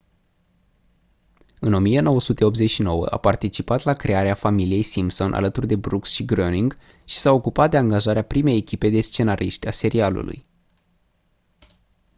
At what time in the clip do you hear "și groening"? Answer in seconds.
6.11-6.77